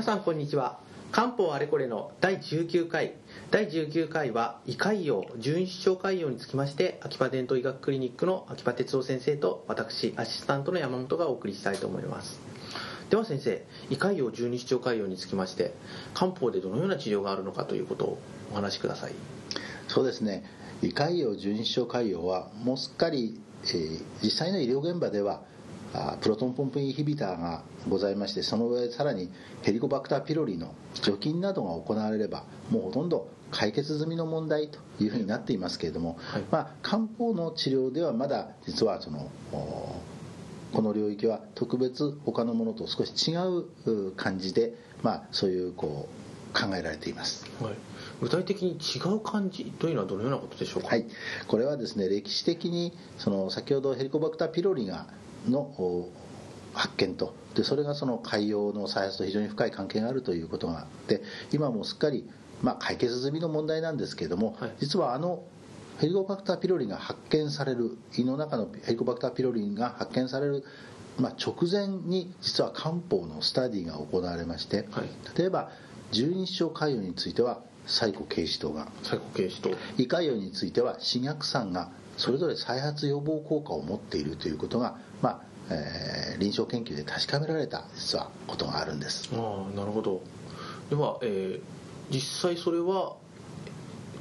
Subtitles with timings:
[0.00, 0.78] 皆さんこんにちは。
[1.12, 3.16] 漢方あれこれの第19回。
[3.50, 12.40] 第19回は胃潰瘍十二指腸潰瘍につきまして秋葉伝統医学クリニックの秋葉哲夫先生と私アシスタントの山本がお送りしたいと思います。
[13.10, 15.74] では先生胃潰瘍十二指腸潰瘍につきまして
[16.14, 18.18] 漢方でどのような治療があるのかということを
[18.52, 19.12] お話しください。
[19.86, 20.44] そうですね。
[20.80, 25.42] 胃潰瘍十二指腸潰瘍はもうすっかり、えー、実際の医療現場では
[26.20, 29.30] プロトンポンプインヒビターがございましてその上さらに
[29.62, 39.30] ヘリコバクターピロリの除菌などが行われればもうほとんど解決済みの問題というふうになっていますけれども、はい、まあ、漢方の治療ではまだ実はその
[40.72, 47.46] この領域は特別他のものと少し違う感じで、まあ、そういうこう考えられています。
[47.60, 47.74] はい。
[48.20, 51.06] 具体的に違う感じというのはどのようなことでしょうか、はい、
[51.48, 55.06] これはですね歴史的にその先ほどヘリコバクターピロリが
[55.48, 56.08] の
[56.74, 57.34] 発見と。
[57.54, 62.28] でそれがその海洋の再発と非常に深い関係があるということがあって今もすっかり、
[62.62, 65.42] まあ、解決済みの問題なんですけれども、はい、実はあの
[65.98, 70.64] ヘリコバクターピロリが発見される胃の中のヘリコバクターピロリが発見される、
[71.18, 75.70] まあ、直前に実は漢方のスタディが行われまして、はい、例えば
[76.12, 85.40] 十二指腸潰瘍についてはサイコケイシトがサイコケイシト胃潰瘍についてはシ逆酸がそれぞれ再発予防効果を持っているということが、まあ
[85.70, 89.30] えー、臨床研究で確かめられた実はことがあるんです。
[89.34, 90.20] ああなるほど。
[90.90, 93.16] では、えー、実際それは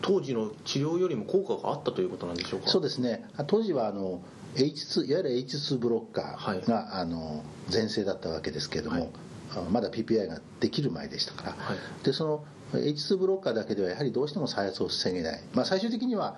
[0.01, 2.69] 当時の治療よりも効果があったということなんでしょうか？
[2.69, 3.25] そうですね。
[3.47, 4.21] 当時はあの
[4.55, 9.11] H2 いわゆる H2 ブロッカーが、はい、あの全盛だったわけですけれども、
[9.49, 16.37] はい、まだ PPI ができる前でしたから、はい、でその H2 ブロッカーだけではやはりどうしても再発を防げない、まあ、最終的には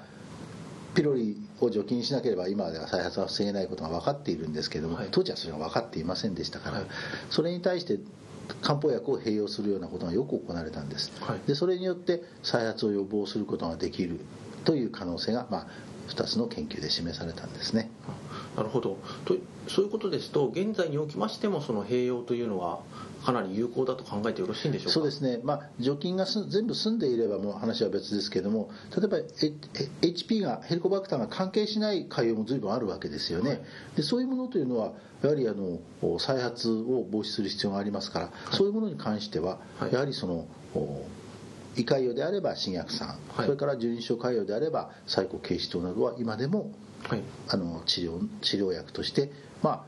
[0.93, 6.87] ピロリを除菌しなければ今では再発は防げないことが分かっているんですけれども、はい、当時はそれが分かっていませんでしたから、はい、
[7.29, 7.99] それに対して
[8.61, 14.19] 漢方薬を併用するようなことがよく行われたんです、はい、でそれによって再発を予防することができる
[14.65, 15.67] という可能性が、まあ、
[16.09, 17.89] 2つの研究で示されたんですね。
[18.55, 18.97] なるほど。
[19.25, 19.35] と
[19.67, 22.81] そういうことですと現在におきましてもその併用というのは
[23.23, 24.93] かなり有効だと考えてよろしいんでしょうか？
[24.93, 33.61] そうですね、まあ、除菌が全部済んでいればもう話は別ですけれども例えば HP がヘリコバクターが関係しない潰瘍も随分あるわけですよね、はい、
[33.97, 35.79] でそういうものというのはやはりあの
[36.19, 39.59] 再発を防止する必要がありますから、はい、そういうものに関しては、
[39.91, 40.47] やはりその
[41.77, 46.71] 胃潰瘍であれば新薬酸、それから十二指腸潰瘍であれば最高軽視糖などは今でも、
[47.49, 49.31] あの治療治療薬として
[49.61, 49.83] まあ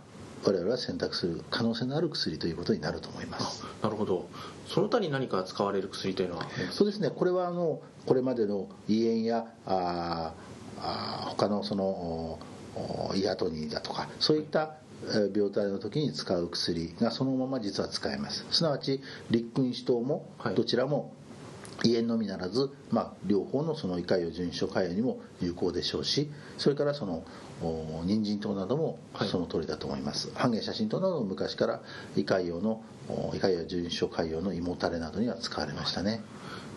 [0.46, 3.64] 我々は選択する可能性のある薬ということになると思います。
[3.82, 4.28] なるほど。
[4.68, 6.48] その他に何か使われる薬というのは？
[6.72, 7.10] そうですね。
[7.10, 10.34] これはあのこれまでの胃炎やあ
[10.80, 12.40] あ他のその
[13.16, 14.76] イアトニーだとかそういった
[15.34, 18.46] 病態の時に使う薬がそのまま実は使えます。
[18.52, 21.14] すなわち立君子糖もどちらも
[21.84, 27.24] 胃炎のみならず、まあ、両方のその胃潰瘍準書潰瘍にも有効でしょうしそれからその
[28.06, 29.00] 人参糖なども
[29.30, 31.82] その通りだと思います、はい、半減写真糖なども昔から
[32.16, 32.82] 胃潰瘍の
[33.34, 36.22] 胃潰瘍準書潰瘍の胃もたれなどには使われましたね、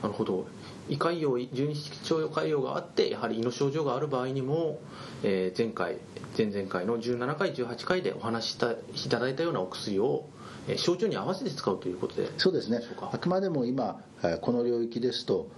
[0.02, 0.46] なるほど。
[0.88, 4.78] 胃潰瘍十二指腸潰瘍があってやはり胃の症状がある場合にも、
[5.22, 5.96] えー、前回
[6.36, 8.76] 前々回の17回18回でお話ししたい
[9.08, 10.28] ただいたようなお薬を
[10.76, 12.28] 症状に合わせて使うということで。
[12.38, 12.80] そうですね。
[13.12, 14.00] あくまでも今
[14.40, 15.48] この領域ですと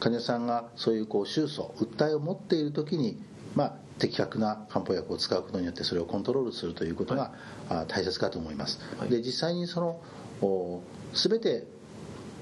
[0.00, 3.20] 患者さんがそういうこう収訴訴えを持っている時に、
[3.54, 7.32] まあ、的確な漢方薬を使うことによってそれをコントロールするということが、
[7.68, 11.66] はい、大切かと思います、はい、で実際にその全て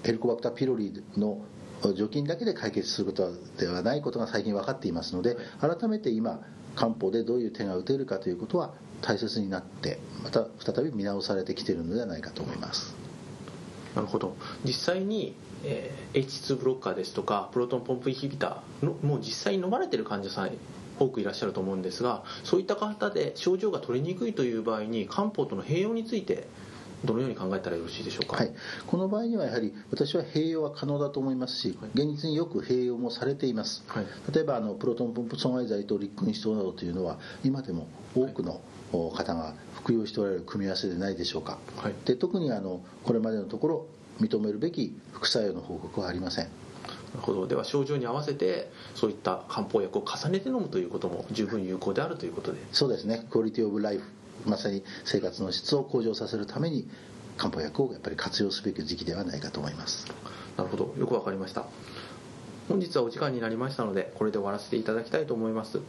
[0.03, 1.45] ヘリコバクターピロリの
[1.97, 6.41] 除菌だけで解決することではないことが最近分かっていますので改めて今
[6.75, 12.95] 漢方でどういう手が打てるかということは大切になってまた再び見直されてきているのではないかと思います。
[13.95, 14.37] なるほど。
[14.65, 20.51] 実際に、えー、H2 ブロッカーですとかプロトンポンプインヒビターのもう実際に飲まれてる患者さん
[20.99, 26.47] 多くいらっしゃると思うんですがそういった方で症状が取りにくいという場合に漢方との併用について
[27.05, 28.53] どのように考えたらよろしいでしょうか、はい、
[28.87, 38.61] この場合にはやはり私は併用は可能だと思いますし、現実によく併用もされています、はい、例えばあのプロトンポンプ阻害剤と立君子糖などというのは今でも多くの
[38.93, 43.87] 方が服用しておられる組み合わせでないでしょうか、はい、で特にあのこれまでのところ
[44.21, 46.45] 認めるべき副作用の報告はありません。
[46.45, 46.51] な
[47.21, 47.47] るほど。
[47.47, 52.59] では症状に合わせてそういった漢方薬を重ねて飲むということも十分有効であるということで。
[52.73, 53.27] そうですね。
[53.31, 54.05] クオリティオブライフ
[54.47, 56.89] まさに生活の質を向上させるために
[57.37, 60.07] 漢方薬をやっぱり活用すべき時期ではないかと思います。
[60.57, 60.95] なるほど。
[60.99, 61.67] よくわかりました。
[62.69, 65.81] 本日はお時間になりましたのでこれで終わらせていただきたいと思います、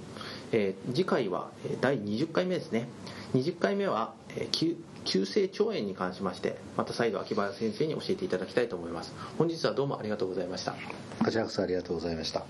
[0.51, 2.89] えー、次回は第20回目ですね。
[3.33, 9.13] 20回目は、えー、急性腸炎に関しましてまた再度秋葉先生に教えていただきたいと思います。
[9.37, 10.75] 本日はどうもありがとうございました。
[11.23, 12.45] こちらこそありがとうございました。